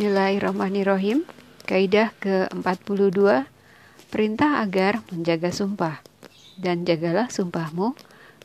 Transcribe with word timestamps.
Bismillahirrahmanirrahim. 0.00 1.28
Kaidah 1.68 2.08
ke-42 2.24 3.20
Perintah 4.08 4.64
agar 4.64 5.04
menjaga 5.12 5.52
sumpah 5.52 6.00
dan 6.56 6.88
jagalah 6.88 7.28
sumpahmu. 7.28 7.92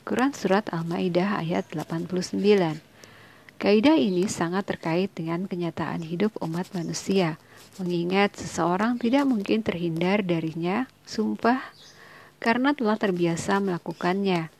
Quran 0.03 0.35
Surat 0.35 0.67
Al-Ma'idah 0.67 1.39
ayat 1.39 1.71
89 1.71 2.43
Kaidah 3.55 3.95
ini 3.95 4.27
sangat 4.27 4.67
terkait 4.67 5.15
dengan 5.15 5.47
kenyataan 5.47 6.03
hidup 6.03 6.35
umat 6.43 6.67
manusia, 6.75 7.39
mengingat 7.79 8.35
seseorang 8.35 8.99
tidak 8.99 9.23
mungkin 9.23 9.63
terhindar 9.63 10.27
darinya 10.27 10.91
sumpah 11.07 11.63
karena 12.43 12.75
telah 12.75 12.99
terbiasa 12.99 13.63
melakukannya. 13.63 14.51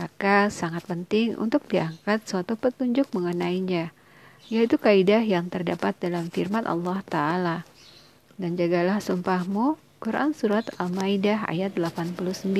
Maka 0.00 0.48
sangat 0.48 0.88
penting 0.88 1.36
untuk 1.36 1.68
diangkat 1.68 2.24
suatu 2.24 2.56
petunjuk 2.56 3.12
mengenainya 3.12 3.92
yaitu 4.46 4.80
kaidah 4.80 5.20
yang 5.20 5.50
terdapat 5.52 5.98
dalam 6.00 6.32
firman 6.32 6.64
Allah 6.64 7.02
Ta'ala. 7.04 7.56
Dan 8.38 8.54
jagalah 8.54 9.02
sumpahmu, 9.02 9.76
Quran 9.98 10.30
Surat 10.30 10.70
Al-Maidah 10.78 11.50
ayat 11.50 11.74
89. 11.74 12.54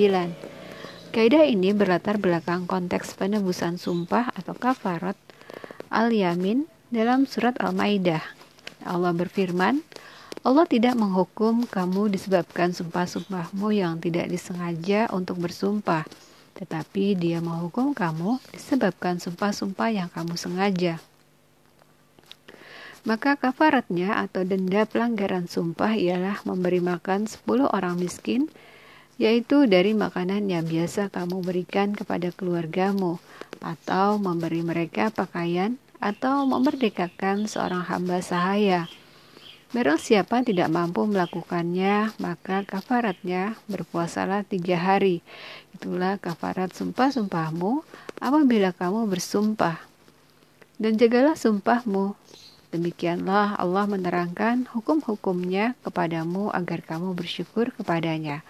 Kaidah 1.08 1.44
ini 1.48 1.72
berlatar 1.72 2.20
belakang 2.20 2.66
konteks 2.68 3.16
penebusan 3.16 3.80
sumpah 3.80 4.28
atau 4.34 4.52
kafarat 4.52 5.16
al-yamin 5.88 6.68
dalam 6.92 7.24
surat 7.24 7.56
Al-Maidah. 7.62 8.20
Allah 8.84 9.16
berfirman, 9.16 9.80
Allah 10.44 10.66
tidak 10.68 10.98
menghukum 10.98 11.64
kamu 11.64 12.12
disebabkan 12.12 12.76
sumpah-sumpahmu 12.76 13.72
yang 13.72 13.96
tidak 14.02 14.28
disengaja 14.28 15.08
untuk 15.14 15.40
bersumpah, 15.40 16.04
tetapi 16.58 17.16
dia 17.16 17.40
menghukum 17.40 17.96
kamu 17.96 18.36
disebabkan 18.52 19.22
sumpah-sumpah 19.22 19.88
yang 19.94 20.08
kamu 20.12 20.36
sengaja 20.36 21.00
maka 23.08 23.40
kafaratnya 23.40 24.20
atau 24.20 24.44
denda 24.44 24.84
pelanggaran 24.84 25.48
sumpah 25.48 25.96
ialah 25.96 26.44
memberi 26.44 26.84
makan 26.84 27.24
10 27.24 27.64
orang 27.64 27.96
miskin, 27.96 28.52
yaitu 29.16 29.64
dari 29.64 29.96
makanan 29.96 30.44
yang 30.52 30.68
biasa 30.68 31.08
kamu 31.08 31.40
berikan 31.40 31.96
kepada 31.96 32.28
keluargamu, 32.36 33.16
atau 33.64 34.20
memberi 34.20 34.60
mereka 34.60 35.08
pakaian, 35.08 35.80
atau 36.04 36.44
memerdekakan 36.44 37.48
seorang 37.48 37.80
hamba 37.88 38.20
sahaya. 38.20 38.92
Barang 39.68 39.96
siapa 40.00 40.44
tidak 40.44 40.68
mampu 40.68 41.08
melakukannya, 41.08 42.12
maka 42.20 42.64
kafaratnya 42.68 43.56
berpuasalah 43.68 44.44
tiga 44.44 44.76
hari. 44.76 45.24
Itulah 45.76 46.20
kafarat 46.20 46.72
sumpah-sumpahmu 46.76 47.84
apabila 48.20 48.72
kamu 48.72 49.08
bersumpah. 49.08 49.76
Dan 50.80 50.96
jagalah 50.96 51.36
sumpahmu, 51.36 52.16
Demikianlah 52.68 53.56
Allah 53.56 53.88
menerangkan 53.88 54.68
hukum-hukumnya 54.68 55.72
kepadamu 55.80 56.52
agar 56.52 56.84
kamu 56.84 57.16
bersyukur 57.16 57.72
kepadanya. 57.72 58.44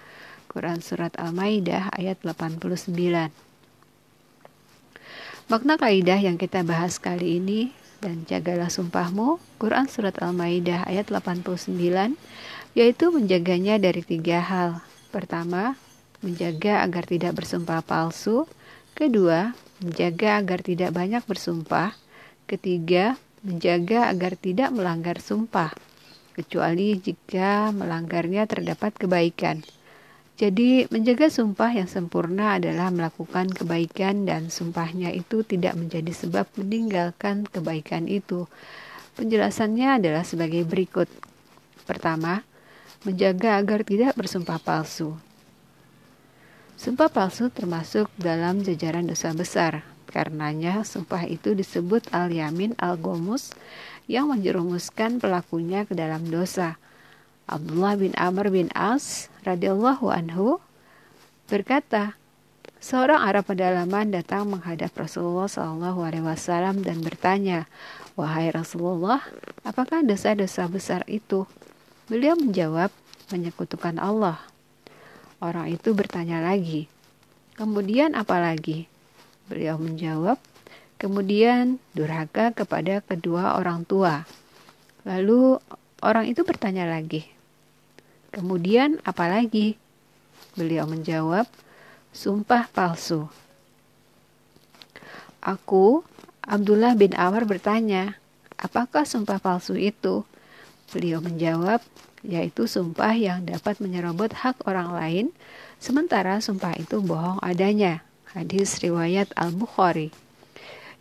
Quran 0.50 0.82
Surat 0.82 1.14
Al-Maidah 1.14 1.94
ayat 1.94 2.18
89 2.26 2.90
Makna 5.48 5.80
kaidah 5.80 6.18
yang 6.18 6.34
kita 6.34 6.66
bahas 6.66 6.98
kali 6.98 7.38
ini 7.38 7.70
dan 8.02 8.26
jagalah 8.26 8.68
sumpahmu, 8.68 9.38
Quran 9.56 9.86
Surat 9.86 10.18
Al-Maidah 10.18 10.86
ayat 10.86 11.10
89, 11.10 11.72
yaitu 12.74 13.04
menjaganya 13.10 13.78
dari 13.78 14.02
tiga 14.02 14.42
hal. 14.42 14.82
Pertama, 15.14 15.78
menjaga 16.20 16.82
agar 16.84 17.06
tidak 17.06 17.38
bersumpah 17.38 17.80
palsu. 17.80 18.44
Kedua, 18.92 19.54
menjaga 19.78 20.42
agar 20.42 20.60
tidak 20.62 20.90
banyak 20.94 21.22
bersumpah. 21.24 21.94
Ketiga, 22.44 23.16
menjaga 23.42 24.10
agar 24.10 24.34
tidak 24.34 24.74
melanggar 24.74 25.22
sumpah, 25.22 25.74
kecuali 26.34 26.98
jika 26.98 27.74
melanggarnya 27.74 28.46
terdapat 28.46 28.94
kebaikan. 28.94 29.62
Jadi, 30.38 30.86
menjaga 30.94 31.26
sumpah 31.26 31.74
yang 31.74 31.90
sempurna 31.90 32.62
adalah 32.62 32.94
melakukan 32.94 33.50
kebaikan 33.50 34.22
dan 34.22 34.54
sumpahnya 34.54 35.10
itu 35.10 35.42
tidak 35.42 35.74
menjadi 35.74 36.14
sebab 36.14 36.46
meninggalkan 36.54 37.42
kebaikan 37.50 38.06
itu. 38.06 38.46
Penjelasannya 39.18 39.98
adalah 39.98 40.22
sebagai 40.22 40.62
berikut. 40.62 41.10
Pertama, 41.82 42.46
menjaga 43.02 43.58
agar 43.58 43.82
tidak 43.82 44.14
bersumpah 44.14 44.62
palsu. 44.62 45.18
Sumpah 46.78 47.10
palsu 47.10 47.50
termasuk 47.50 48.06
dalam 48.14 48.62
jajaran 48.62 49.10
dosa 49.10 49.34
besar, 49.34 49.82
Karenanya 50.08 50.88
sumpah 50.88 51.28
itu 51.28 51.52
disebut 51.52 52.08
al-yamin 52.16 52.72
al-gomus 52.80 53.52
yang 54.08 54.32
menjerumuskan 54.32 55.20
pelakunya 55.20 55.84
ke 55.84 55.92
dalam 55.92 56.24
dosa. 56.32 56.80
Abdullah 57.44 57.96
bin 58.00 58.16
Amr 58.16 58.48
bin 58.48 58.72
As 58.72 59.28
radhiyallahu 59.44 60.08
anhu 60.08 60.60
berkata, 61.48 62.16
seorang 62.80 63.20
Arab 63.20 63.48
pedalaman 63.48 64.08
datang 64.08 64.48
menghadap 64.48 64.96
Rasulullah 64.96 65.48
Shallallahu 65.48 66.00
alaihi 66.04 66.24
wasallam 66.24 66.80
dan 66.80 67.04
bertanya, 67.04 67.68
"Wahai 68.16 68.48
Rasulullah, 68.48 69.20
apakah 69.64 70.04
dosa-dosa 70.04 70.68
besar 70.68 71.04
itu?" 71.08 71.44
Beliau 72.08 72.36
menjawab, 72.36 72.88
"Menyekutukan 73.28 74.00
Allah." 74.00 74.40
Orang 75.40 75.68
itu 75.68 75.92
bertanya 75.92 76.40
lagi, 76.40 76.88
"Kemudian 77.56 78.16
apa 78.16 78.40
lagi?" 78.40 78.88
Beliau 79.48 79.80
menjawab, 79.80 80.36
kemudian 81.00 81.80
durhaka 81.96 82.52
kepada 82.52 83.00
kedua 83.00 83.56
orang 83.56 83.88
tua. 83.88 84.28
Lalu 85.08 85.56
orang 86.04 86.28
itu 86.28 86.44
bertanya 86.44 86.84
lagi, 86.84 87.24
kemudian 88.28 89.00
apa 89.08 89.24
lagi? 89.26 89.80
Beliau 90.52 90.84
menjawab, 90.84 91.48
sumpah 92.12 92.68
palsu. 92.68 93.30
Aku, 95.40 96.04
Abdullah 96.44 96.92
bin 96.98 97.14
Awar 97.16 97.48
bertanya, 97.48 98.18
apakah 98.58 99.06
sumpah 99.06 99.40
palsu 99.40 99.78
itu? 99.78 100.26
Beliau 100.90 101.22
menjawab, 101.22 101.80
yaitu 102.26 102.66
sumpah 102.66 103.14
yang 103.14 103.46
dapat 103.46 103.78
menyerobot 103.78 104.34
hak 104.34 104.66
orang 104.66 104.92
lain, 104.92 105.26
sementara 105.78 106.42
sumpah 106.42 106.74
itu 106.74 106.98
bohong 106.98 107.38
adanya. 107.40 108.07
Hadis 108.36 108.84
riwayat 108.84 109.32
Al-Bukhari. 109.40 110.12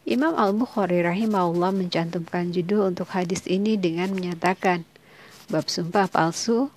Imam 0.07 0.31
Al-Bukhari 0.39 1.03
rahimahullah 1.03 1.75
mencantumkan 1.75 2.55
judul 2.55 2.87
untuk 2.87 3.11
hadis 3.11 3.43
ini 3.51 3.75
dengan 3.75 4.15
menyatakan, 4.15 4.87
Bab 5.51 5.67
sumpah 5.67 6.07
palsu, 6.07 6.71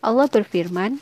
Allah 0.00 0.32
berfirman, 0.32 0.96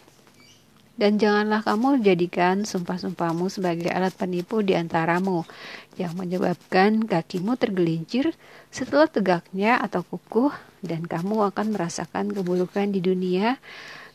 dan 0.98 1.22
janganlah 1.22 1.62
kamu 1.62 2.02
jadikan 2.02 2.66
sumpah-sumpahmu 2.66 3.46
sebagai 3.46 3.94
alat 3.94 4.10
penipu 4.10 4.58
di 4.58 4.74
antaramu 4.74 5.46
yang 5.94 6.18
menyebabkan 6.18 7.06
kakimu 7.06 7.54
tergelincir 7.54 8.34
setelah 8.74 9.06
tegaknya 9.06 9.78
atau 9.78 10.02
kukuh 10.02 10.50
dan 10.82 11.06
kamu 11.06 11.46
akan 11.54 11.78
merasakan 11.78 12.34
keburukan 12.34 12.90
di 12.90 12.98
dunia 12.98 13.62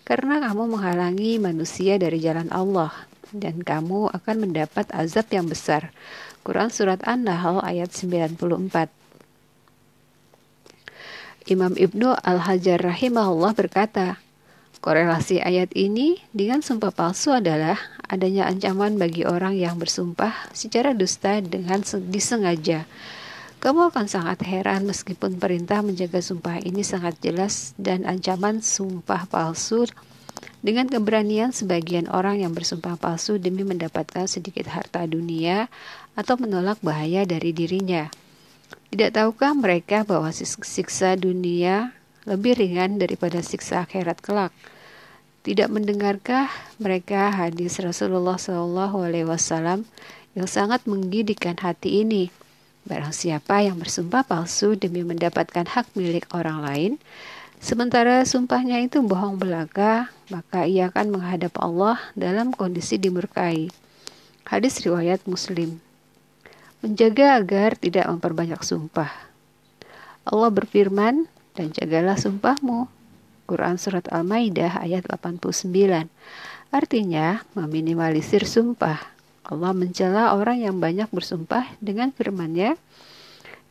karena 0.04 0.44
kamu 0.44 0.76
menghalangi 0.76 1.40
manusia 1.40 1.96
dari 1.96 2.20
jalan 2.20 2.52
Allah 2.52 2.94
dan 3.34 3.66
kamu 3.66 4.12
akan 4.14 4.36
mendapat 4.50 4.90
azab 4.94 5.32
yang 5.34 5.50
besar. 5.50 5.96
Quran 6.46 6.70
Surat 6.70 7.02
An-Nahl 7.08 7.64
ayat 7.66 7.90
94 7.90 8.38
Imam 11.46 11.78
Ibnu 11.78 12.10
Al-Hajar 12.26 12.82
rahimahullah 12.82 13.54
berkata, 13.54 14.18
Korelasi 14.86 15.42
ayat 15.42 15.74
ini 15.74 16.22
dengan 16.30 16.62
sumpah 16.62 16.94
palsu 16.94 17.34
adalah 17.34 17.78
adanya 18.06 18.46
ancaman 18.46 19.02
bagi 19.02 19.26
orang 19.26 19.58
yang 19.58 19.82
bersumpah 19.82 20.34
secara 20.54 20.94
dusta 20.94 21.42
dengan 21.42 21.82
disengaja. 21.86 22.86
Kamu 23.66 23.90
akan 23.90 24.06
sangat 24.06 24.46
heran 24.46 24.86
meskipun 24.86 25.42
perintah 25.42 25.82
menjaga 25.82 26.22
sumpah 26.22 26.62
ini 26.62 26.86
sangat 26.86 27.18
jelas 27.18 27.74
dan 27.82 28.06
ancaman 28.06 28.62
sumpah 28.62 29.26
palsu 29.26 29.90
dengan 30.66 30.90
keberanian 30.90 31.54
sebagian 31.54 32.10
orang 32.10 32.42
yang 32.42 32.58
bersumpah 32.58 32.98
palsu 32.98 33.38
demi 33.38 33.62
mendapatkan 33.62 34.26
sedikit 34.26 34.66
harta 34.66 35.06
dunia 35.06 35.70
atau 36.18 36.42
menolak 36.42 36.82
bahaya 36.82 37.22
dari 37.22 37.54
dirinya. 37.54 38.10
Tidak 38.90 39.14
tahukah 39.14 39.54
mereka 39.54 40.02
bahwa 40.02 40.34
siksa 40.34 41.14
dunia 41.22 41.94
lebih 42.26 42.58
ringan 42.58 42.98
daripada 42.98 43.46
siksa 43.46 43.86
akhirat 43.86 44.18
kelak? 44.26 44.50
Tidak 45.46 45.70
mendengarkah 45.70 46.50
mereka 46.82 47.30
hadis 47.30 47.78
Rasulullah 47.78 48.42
SAW 48.42 49.86
yang 50.34 50.50
sangat 50.50 50.82
menggidikkan 50.90 51.62
hati 51.62 52.02
ini? 52.02 52.34
Barang 52.90 53.14
siapa 53.14 53.62
yang 53.62 53.78
bersumpah 53.78 54.26
palsu 54.26 54.74
demi 54.74 55.06
mendapatkan 55.06 55.70
hak 55.70 55.94
milik 55.94 56.26
orang 56.34 56.66
lain, 56.66 56.92
Sementara 57.66 58.22
sumpahnya 58.30 58.78
itu 58.78 59.02
bohong 59.02 59.42
belaka, 59.42 60.14
maka 60.30 60.70
ia 60.70 60.94
akan 60.94 61.18
menghadap 61.18 61.58
Allah 61.58 61.98
dalam 62.14 62.54
kondisi 62.54 63.02
dimurkai. 63.02 63.74
Hadis 64.46 64.86
riwayat 64.86 65.26
Muslim. 65.26 65.82
Menjaga 66.86 67.42
agar 67.42 67.74
tidak 67.74 68.06
memperbanyak 68.06 68.62
sumpah. 68.62 69.10
Allah 70.30 70.54
berfirman, 70.54 71.26
dan 71.58 71.74
jagalah 71.74 72.14
sumpahmu. 72.22 72.86
Quran 73.50 73.82
Surat 73.82 74.06
Al-Maidah 74.14 74.86
ayat 74.86 75.10
89 75.10 75.66
Artinya, 76.70 77.42
meminimalisir 77.58 78.46
sumpah. 78.46 79.02
Allah 79.42 79.74
mencela 79.74 80.38
orang 80.38 80.62
yang 80.62 80.78
banyak 80.78 81.10
bersumpah 81.10 81.66
dengan 81.82 82.14
firman-Nya, 82.14 82.78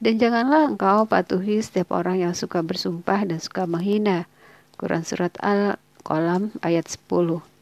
dan 0.03 0.19
janganlah 0.19 0.71
engkau 0.71 1.07
patuhi 1.07 1.63
setiap 1.63 1.95
orang 1.95 2.23
yang 2.27 2.35
suka 2.35 2.63
bersumpah 2.65 3.27
dan 3.27 3.39
suka 3.39 3.67
menghina. 3.69 4.27
Quran 4.75 5.07
Surat 5.07 5.35
Al-Qalam 5.39 6.51
ayat 6.67 6.91
10 6.91 7.55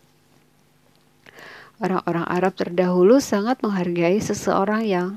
Orang-orang 1.82 2.26
Arab 2.30 2.54
terdahulu 2.54 3.18
sangat 3.18 3.58
menghargai 3.60 4.22
seseorang 4.22 4.86
yang 4.86 5.08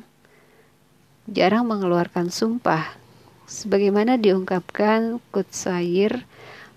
jarang 1.30 1.70
mengeluarkan 1.70 2.34
sumpah. 2.34 2.98
Sebagaimana 3.46 4.18
diungkapkan 4.18 5.22
Kutsair 5.30 6.26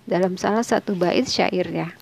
dalam 0.04 0.36
salah 0.36 0.60
satu 0.60 0.92
bait 0.92 1.24
syairnya. 1.24 1.96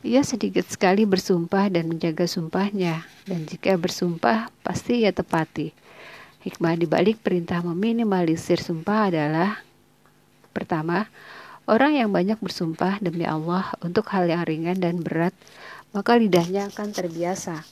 Ia 0.00 0.24
sedikit 0.24 0.64
sekali 0.64 1.04
bersumpah 1.04 1.68
dan 1.68 1.92
menjaga 1.92 2.24
sumpahnya, 2.24 3.04
dan 3.28 3.44
jika 3.44 3.76
bersumpah 3.76 4.48
pasti 4.64 5.04
ia 5.04 5.12
tepati. 5.12 5.76
Hikmah 6.40 6.76
dibalik 6.80 7.20
perintah 7.20 7.60
meminimalisir 7.60 8.60
sumpah 8.60 9.12
adalah 9.12 9.60
Pertama, 10.50 11.06
orang 11.70 11.94
yang 11.94 12.10
banyak 12.10 12.42
bersumpah 12.42 12.98
demi 12.98 13.22
Allah 13.22 13.70
untuk 13.86 14.10
hal 14.10 14.26
yang 14.26 14.42
ringan 14.42 14.82
dan 14.82 14.98
berat, 14.98 15.30
maka 15.94 16.18
lidahnya 16.18 16.66
akan 16.74 16.90
terbiasa, 16.90 17.62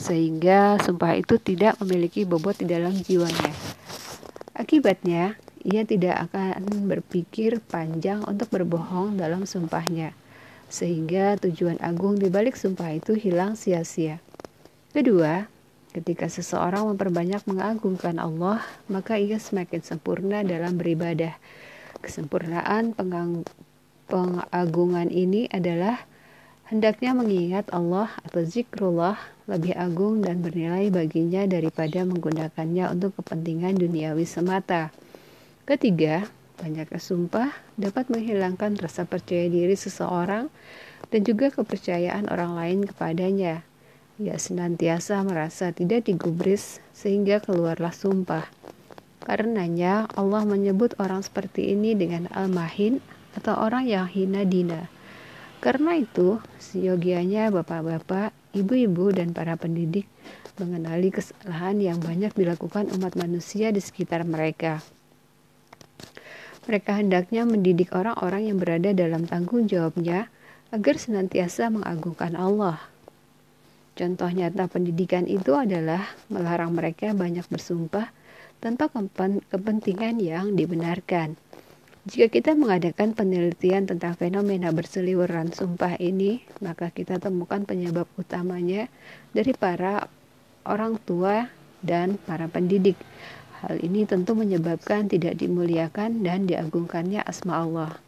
sehingga 0.00 0.80
sumpah 0.80 1.20
itu 1.20 1.36
tidak 1.36 1.76
memiliki 1.84 2.24
bobot 2.24 2.56
di 2.56 2.66
dalam 2.72 2.96
jiwanya. 2.96 3.52
Akibatnya, 4.56 5.36
ia 5.60 5.84
tidak 5.84 6.32
akan 6.32 6.88
berpikir 6.88 7.60
panjang 7.68 8.24
untuk 8.24 8.48
berbohong 8.48 9.20
dalam 9.20 9.44
sumpahnya, 9.44 10.16
sehingga 10.72 11.36
tujuan 11.36 11.76
agung 11.84 12.16
di 12.16 12.32
balik 12.32 12.56
sumpah 12.56 12.96
itu 12.96 13.12
hilang 13.12 13.60
sia-sia. 13.60 14.24
Kedua, 14.96 15.44
ketika 15.90 16.30
seseorang 16.30 16.86
memperbanyak 16.94 17.42
mengagungkan 17.50 18.22
Allah, 18.22 18.62
maka 18.86 19.18
ia 19.18 19.42
semakin 19.42 19.82
sempurna 19.82 20.46
dalam 20.46 20.78
beribadah. 20.78 21.34
Kesempurnaan 22.00 22.94
pengagungan 24.06 25.10
ini 25.10 25.50
adalah 25.50 26.06
hendaknya 26.70 27.12
mengingat 27.12 27.66
Allah 27.74 28.14
atau 28.22 28.46
zikrullah 28.46 29.18
lebih 29.50 29.74
agung 29.74 30.22
dan 30.22 30.38
bernilai 30.38 30.94
baginya 30.94 31.42
daripada 31.44 32.06
menggunakannya 32.06 32.86
untuk 32.94 33.18
kepentingan 33.18 33.74
duniawi 33.74 34.22
semata. 34.22 34.94
Ketiga, 35.66 36.30
banyaknya 36.62 37.02
sumpah 37.02 37.50
dapat 37.74 38.06
menghilangkan 38.08 38.78
rasa 38.78 39.02
percaya 39.02 39.50
diri 39.50 39.74
seseorang 39.74 40.46
dan 41.10 41.20
juga 41.26 41.50
kepercayaan 41.50 42.30
orang 42.30 42.54
lain 42.54 42.78
kepadanya. 42.86 43.66
Ia 44.20 44.36
senantiasa 44.36 45.24
merasa 45.24 45.72
tidak 45.72 46.04
digubris 46.04 46.84
sehingga 46.92 47.40
keluarlah 47.40 47.88
sumpah. 47.88 48.44
Karenanya 49.24 50.12
Allah 50.12 50.44
menyebut 50.44 50.92
orang 51.00 51.24
seperti 51.24 51.72
ini 51.72 51.96
dengan 51.96 52.28
al-mahin 52.36 53.00
atau 53.32 53.56
orang 53.56 53.88
yang 53.88 54.04
hina 54.04 54.44
dina. 54.44 54.92
Karena 55.64 55.96
itu, 55.96 56.36
seyogianya 56.60 57.48
bapak-bapak, 57.48 58.36
ibu-ibu, 58.52 59.08
dan 59.08 59.32
para 59.32 59.56
pendidik 59.56 60.04
mengenali 60.60 61.08
kesalahan 61.08 61.80
yang 61.80 61.96
banyak 61.96 62.36
dilakukan 62.36 62.92
umat 63.00 63.16
manusia 63.16 63.72
di 63.72 63.80
sekitar 63.80 64.28
mereka. 64.28 64.84
Mereka 66.68 66.92
hendaknya 67.00 67.48
mendidik 67.48 67.96
orang-orang 67.96 68.52
yang 68.52 68.60
berada 68.60 68.92
dalam 68.92 69.24
tanggung 69.24 69.64
jawabnya 69.64 70.28
agar 70.76 71.00
senantiasa 71.00 71.72
mengagungkan 71.72 72.36
Allah. 72.36 72.89
Contoh 74.00 74.32
nyata 74.32 74.64
pendidikan 74.64 75.28
itu 75.28 75.52
adalah 75.52 76.00
melarang 76.32 76.72
mereka 76.72 77.12
banyak 77.12 77.44
bersumpah 77.52 78.08
tanpa 78.56 78.88
kepentingan 79.52 80.16
yang 80.16 80.56
dibenarkan. 80.56 81.36
Jika 82.08 82.32
kita 82.32 82.56
mengadakan 82.56 83.12
penelitian 83.12 83.84
tentang 83.84 84.16
fenomena 84.16 84.72
berseliweran 84.72 85.52
sumpah 85.52 86.00
ini, 86.00 86.40
maka 86.64 86.88
kita 86.88 87.20
temukan 87.20 87.60
penyebab 87.68 88.08
utamanya 88.16 88.88
dari 89.36 89.52
para 89.52 90.08
orang 90.64 90.96
tua 91.04 91.52
dan 91.84 92.16
para 92.24 92.48
pendidik. 92.48 92.96
Hal 93.60 93.84
ini 93.84 94.08
tentu 94.08 94.32
menyebabkan 94.32 95.12
tidak 95.12 95.36
dimuliakan 95.36 96.24
dan 96.24 96.48
diagungkannya 96.48 97.20
asma 97.20 97.60
Allah. 97.60 98.00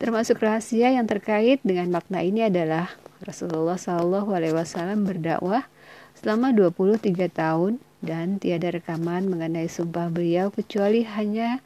Termasuk 0.00 0.40
rahasia 0.40 0.96
yang 0.96 1.04
terkait 1.04 1.60
dengan 1.60 1.92
makna 1.92 2.24
ini 2.24 2.48
adalah 2.48 2.88
Rasulullah 3.20 3.76
Wasallam 3.76 5.04
berdakwah 5.04 5.68
selama 6.16 6.56
23 6.56 7.28
tahun 7.28 7.76
dan 8.00 8.40
tiada 8.40 8.72
rekaman 8.72 9.28
mengenai 9.28 9.68
sumpah 9.68 10.08
beliau 10.08 10.48
kecuali 10.48 11.04
hanya 11.04 11.60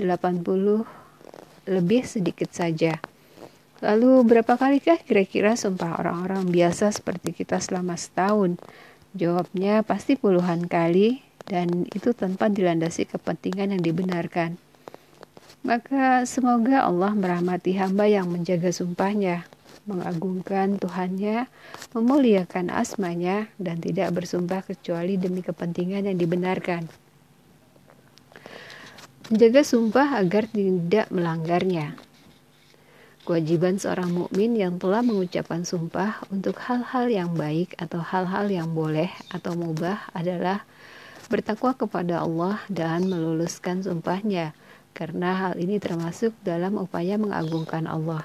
80 0.00 0.40
lebih 1.68 2.08
sedikit 2.08 2.48
saja. 2.56 3.04
Lalu 3.84 4.32
berapa 4.32 4.56
kalikah 4.56 4.96
kira-kira 5.04 5.52
sumpah 5.52 6.00
orang-orang 6.00 6.48
biasa 6.48 6.88
seperti 6.88 7.36
kita 7.36 7.60
selama 7.60 8.00
setahun? 8.00 8.56
Jawabnya 9.12 9.84
pasti 9.84 10.16
puluhan 10.16 10.72
kali 10.72 11.20
dan 11.44 11.84
itu 11.92 12.16
tanpa 12.16 12.48
dilandasi 12.48 13.04
kepentingan 13.12 13.76
yang 13.76 13.84
dibenarkan. 13.84 14.56
Maka 15.64 16.28
semoga 16.28 16.84
Allah 16.84 17.16
merahmati 17.16 17.72
hamba 17.80 18.04
yang 18.04 18.28
menjaga 18.28 18.68
sumpahnya, 18.68 19.48
mengagungkan 19.88 20.76
Tuhannya, 20.76 21.48
memuliakan 21.96 22.68
asmanya, 22.68 23.48
dan 23.56 23.80
tidak 23.80 24.12
bersumpah 24.12 24.60
kecuali 24.60 25.16
demi 25.16 25.40
kepentingan 25.40 26.04
yang 26.04 26.20
dibenarkan. 26.20 26.84
Menjaga 29.32 29.64
sumpah 29.64 30.20
agar 30.20 30.52
tidak 30.52 31.08
melanggarnya. 31.08 31.96
Kewajiban 33.24 33.80
seorang 33.80 34.12
mukmin 34.12 34.52
yang 34.60 34.76
telah 34.76 35.00
mengucapkan 35.00 35.64
sumpah 35.64 36.28
untuk 36.28 36.60
hal-hal 36.60 37.08
yang 37.08 37.32
baik 37.32 37.72
atau 37.80 38.04
hal-hal 38.04 38.52
yang 38.52 38.76
boleh 38.76 39.08
atau 39.32 39.56
mubah 39.56 40.12
adalah 40.12 40.68
bertakwa 41.32 41.72
kepada 41.72 42.20
Allah 42.20 42.60
dan 42.68 43.08
meluluskan 43.08 43.80
sumpahnya, 43.80 44.52
karena 44.94 45.34
hal 45.34 45.58
ini 45.58 45.82
termasuk 45.82 46.32
dalam 46.46 46.78
upaya 46.78 47.18
mengagungkan 47.18 47.90
Allah. 47.90 48.24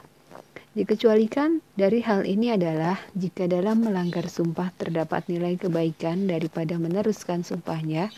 Dikecualikan 0.78 1.66
dari 1.74 2.00
hal 2.06 2.30
ini 2.30 2.54
adalah 2.54 3.02
jika 3.18 3.50
dalam 3.50 3.84
melanggar 3.84 4.30
sumpah 4.30 4.70
terdapat 4.78 5.26
nilai 5.26 5.58
kebaikan 5.58 6.30
daripada 6.30 6.78
meneruskan 6.78 7.42
sumpahnya, 7.42 8.14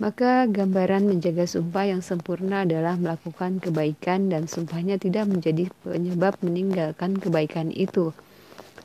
maka 0.00 0.48
gambaran 0.48 1.04
menjaga 1.04 1.44
sumpah 1.44 1.92
yang 1.92 2.00
sempurna 2.00 2.64
adalah 2.64 2.96
melakukan 2.96 3.60
kebaikan 3.60 4.32
dan 4.32 4.48
sumpahnya 4.48 4.96
tidak 4.96 5.28
menjadi 5.28 5.68
penyebab 5.84 6.40
meninggalkan 6.40 7.20
kebaikan 7.20 7.68
itu. 7.70 8.16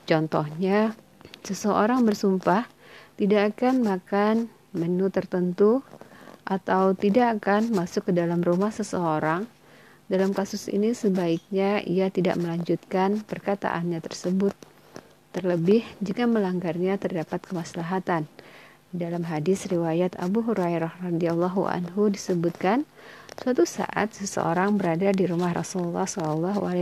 Contohnya, 0.04 0.92
seseorang 1.48 2.04
bersumpah 2.04 2.68
tidak 3.16 3.56
akan 3.56 3.88
makan 3.88 4.36
menu 4.76 5.08
tertentu 5.08 5.80
atau 6.48 6.96
tidak 6.96 7.44
akan 7.44 7.76
masuk 7.76 8.08
ke 8.08 8.12
dalam 8.16 8.40
rumah 8.40 8.72
seseorang. 8.72 9.44
Dalam 10.08 10.32
kasus 10.32 10.72
ini 10.72 10.96
sebaiknya 10.96 11.84
ia 11.84 12.08
tidak 12.08 12.40
melanjutkan 12.40 13.20
perkataannya 13.28 14.00
tersebut. 14.00 14.56
Terlebih 15.36 15.84
jika 16.00 16.24
melanggarnya 16.24 16.96
terdapat 16.96 17.44
kemaslahatan. 17.44 18.24
Dalam 18.96 19.28
hadis 19.28 19.68
riwayat 19.68 20.16
Abu 20.16 20.40
Hurairah 20.48 21.04
radhiyallahu 21.04 21.68
anhu 21.68 22.08
disebutkan, 22.08 22.88
suatu 23.36 23.68
saat 23.68 24.16
seseorang 24.16 24.80
berada 24.80 25.12
di 25.12 25.28
rumah 25.28 25.52
Rasulullah 25.52 26.08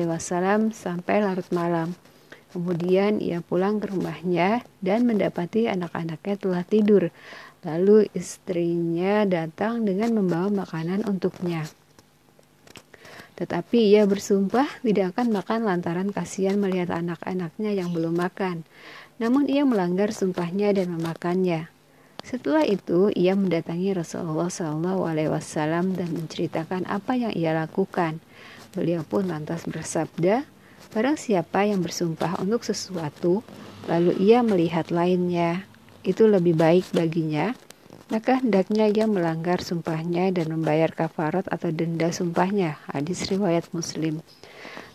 wasallam 0.06 0.70
sampai 0.70 1.26
larut 1.26 1.50
malam. 1.50 1.98
Kemudian 2.56 3.20
ia 3.20 3.44
pulang 3.44 3.84
ke 3.84 3.92
rumahnya 3.92 4.64
dan 4.80 5.04
mendapati 5.04 5.68
anak-anaknya 5.68 6.40
telah 6.40 6.64
tidur. 6.64 7.12
Lalu 7.68 8.08
istrinya 8.16 9.28
datang 9.28 9.84
dengan 9.84 10.16
membawa 10.16 10.64
makanan 10.64 11.04
untuknya. 11.04 11.68
Tetapi 13.36 13.92
ia 13.92 14.08
bersumpah 14.08 14.80
tidak 14.80 15.20
akan 15.20 15.36
makan 15.36 15.60
lantaran 15.68 16.10
kasihan 16.16 16.56
melihat 16.56 16.96
anak-anaknya 16.96 17.76
yang 17.76 17.92
belum 17.92 18.16
makan. 18.16 18.64
Namun 19.20 19.52
ia 19.52 19.68
melanggar 19.68 20.16
sumpahnya 20.16 20.72
dan 20.72 20.96
memakannya. 20.96 21.68
Setelah 22.24 22.64
itu, 22.64 23.12
ia 23.12 23.36
mendatangi 23.36 23.92
Rasulullah 23.92 24.48
SAW 24.48 25.92
dan 25.92 26.10
menceritakan 26.16 26.88
apa 26.88 27.20
yang 27.20 27.36
ia 27.36 27.52
lakukan. 27.52 28.24
Beliau 28.72 29.04
pun 29.04 29.28
lantas 29.28 29.68
bersabda, 29.68 30.55
Barang 30.96 31.20
siapa 31.20 31.68
yang 31.68 31.84
bersumpah 31.84 32.40
untuk 32.40 32.64
sesuatu, 32.64 33.44
lalu 33.86 34.16
ia 34.20 34.40
melihat 34.42 34.90
lainnya, 34.90 35.68
itu 36.08 36.24
lebih 36.24 36.56
baik 36.56 36.88
baginya 36.96 37.52
maka 38.06 38.38
hendaknya 38.38 38.86
ia 38.86 39.10
melanggar 39.10 39.66
sumpahnya 39.66 40.30
dan 40.30 40.54
membayar 40.54 40.94
kafarat 40.94 41.50
atau 41.50 41.74
denda 41.74 42.14
sumpahnya. 42.14 42.78
Hadis 42.86 43.26
riwayat 43.26 43.66
Muslim. 43.74 44.22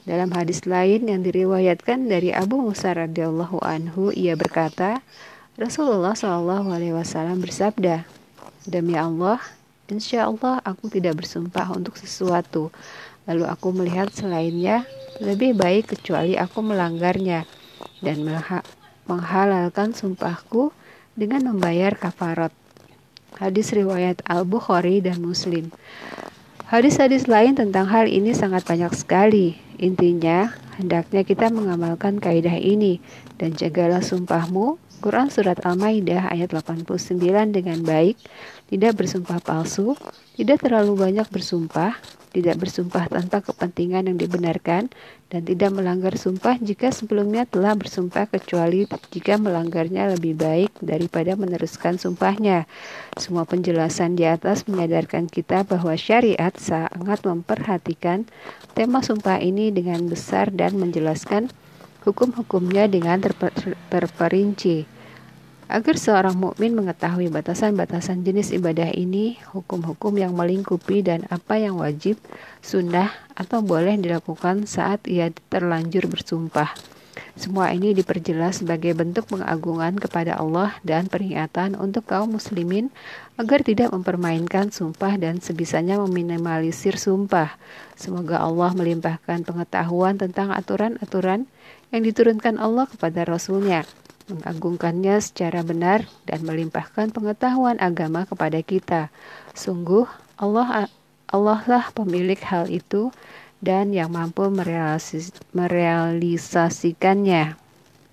Dalam 0.06 0.30
hadis 0.30 0.62
lain 0.64 1.10
yang 1.10 1.20
diriwayatkan 1.26 2.06
dari 2.06 2.30
Abu 2.30 2.62
Musa 2.62 2.94
radhiyallahu 2.94 3.60
anhu, 3.66 4.14
ia 4.14 4.38
berkata, 4.38 5.02
Rasulullah 5.58 6.14
wasallam 6.94 7.42
bersabda, 7.42 8.06
"Demi 8.64 8.94
Allah, 8.94 9.42
insya 9.90 10.30
Allah 10.30 10.62
aku 10.62 10.88
tidak 10.88 11.20
bersumpah 11.20 11.66
untuk 11.74 11.98
sesuatu, 11.98 12.70
lalu 13.24 13.44
aku 13.48 13.72
melihat 13.74 14.08
selainnya 14.12 14.84
lebih 15.20 15.56
baik 15.56 15.96
kecuali 15.96 16.36
aku 16.36 16.64
melanggarnya 16.64 17.44
dan 18.00 18.24
menghalalkan 19.04 19.92
sumpahku 19.92 20.72
dengan 21.18 21.52
membayar 21.52 21.96
kafarat." 21.96 22.52
Hadis 23.40 23.72
riwayat 23.72 24.20
Al-Bukhari 24.28 25.00
dan 25.00 25.22
Muslim. 25.24 25.72
Hadis-hadis 26.70 27.26
lain 27.26 27.58
tentang 27.58 27.90
hal 27.90 28.06
ini 28.06 28.30
sangat 28.30 28.62
banyak 28.62 28.94
sekali. 28.94 29.58
Intinya, 29.80 30.54
hendaknya 30.78 31.26
kita 31.26 31.50
mengamalkan 31.50 32.22
kaidah 32.22 32.54
ini 32.54 33.02
dan 33.40 33.56
jagalah 33.58 34.04
sumpahmu. 34.04 34.78
Quran 35.00 35.32
Surat 35.32 35.56
Al-Maidah 35.64 36.28
ayat 36.28 36.52
89 36.52 37.16
dengan 37.56 37.80
baik, 37.80 38.20
tidak 38.68 39.00
bersumpah 39.00 39.40
palsu, 39.40 39.96
tidak 40.36 40.60
terlalu 40.60 40.92
banyak 40.92 41.24
bersumpah, 41.32 41.96
tidak 42.36 42.60
bersumpah 42.60 43.08
tanpa 43.08 43.40
kepentingan 43.40 44.12
yang 44.12 44.20
dibenarkan, 44.20 44.92
dan 45.32 45.40
tidak 45.48 45.72
melanggar 45.72 46.20
sumpah 46.20 46.60
jika 46.60 46.92
sebelumnya 46.92 47.48
telah 47.48 47.72
bersumpah 47.80 48.28
kecuali 48.28 48.84
jika 49.08 49.40
melanggarnya 49.40 50.12
lebih 50.12 50.36
baik 50.36 50.76
daripada 50.84 51.32
meneruskan 51.32 51.96
sumpahnya. 51.96 52.68
Semua 53.16 53.48
penjelasan 53.48 54.20
di 54.20 54.28
atas 54.28 54.68
menyadarkan 54.68 55.32
kita 55.32 55.64
bahwa 55.64 55.96
syariat 55.96 56.52
sangat 56.60 57.24
memperhatikan 57.24 58.28
tema 58.76 59.00
sumpah 59.00 59.40
ini 59.40 59.72
dengan 59.72 60.04
besar 60.12 60.52
dan 60.52 60.76
menjelaskan 60.76 61.48
hukum-hukumnya 62.04 62.88
dengan 62.88 63.20
terper 63.20 63.52
terperinci. 63.92 64.86
Agar 65.70 65.94
seorang 65.94 66.34
mukmin 66.34 66.74
mengetahui 66.74 67.30
batasan-batasan 67.30 68.26
jenis 68.26 68.50
ibadah 68.50 68.90
ini, 68.90 69.38
hukum-hukum 69.54 70.18
yang 70.18 70.34
melingkupi 70.34 70.98
dan 70.98 71.30
apa 71.30 71.62
yang 71.62 71.78
wajib, 71.78 72.18
sunnah, 72.58 73.14
atau 73.38 73.62
boleh 73.62 73.94
dilakukan 73.94 74.66
saat 74.66 75.06
ia 75.06 75.30
terlanjur 75.46 76.10
bersumpah. 76.10 76.74
Semua 77.38 77.70
ini 77.70 77.94
diperjelas 77.94 78.60
sebagai 78.60 78.92
bentuk 78.98 79.30
pengagungan 79.30 79.94
kepada 79.96 80.36
Allah 80.36 80.74
dan 80.82 81.06
peringatan 81.06 81.78
untuk 81.78 82.04
kaum 82.10 82.34
muslimin 82.34 82.90
agar 83.38 83.62
tidak 83.62 83.94
mempermainkan 83.94 84.74
sumpah 84.74 85.16
dan 85.16 85.38
sebisanya 85.38 86.02
meminimalisir 86.02 86.98
sumpah. 86.98 87.54
Semoga 87.94 88.42
Allah 88.42 88.74
melimpahkan 88.74 89.46
pengetahuan 89.46 90.18
tentang 90.18 90.50
aturan-aturan 90.50 91.46
yang 91.90 92.06
diturunkan 92.06 92.58
Allah 92.58 92.86
kepada 92.88 93.24
Rasulnya 93.26 93.84
mengagungkannya 94.30 95.18
secara 95.18 95.66
benar 95.66 96.06
dan 96.24 96.46
melimpahkan 96.46 97.10
pengetahuan 97.10 97.76
agama 97.82 98.24
kepada 98.24 98.62
kita. 98.62 99.10
Sungguh 99.58 100.06
Allah 100.38 100.86
Allah 101.30 101.60
lah 101.66 101.90
pemilik 101.90 102.38
hal 102.46 102.70
itu 102.70 103.10
dan 103.60 103.92
yang 103.92 104.14
mampu 104.14 104.48
merealisasikannya. 105.52 107.59